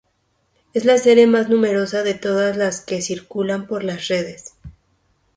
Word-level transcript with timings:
Es 0.73 0.83
la 0.83 0.97
serie 0.97 1.27
más 1.27 1.47
numerosa 1.51 2.01
de 2.01 2.15
todas 2.15 2.57
las 2.57 2.81
que 2.81 3.03
circulan 3.03 3.67
por 3.67 3.83
la 3.83 3.97
Red. 3.97 4.37